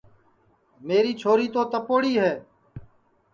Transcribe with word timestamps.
میری 0.87 1.13
چھوری 1.21 1.47
تو 1.53 1.61
تپوڑی 1.73 2.13
ہے 2.21 2.33